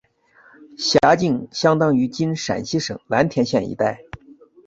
[0.79, 4.01] 辖境相当今陕西省蓝田县一带。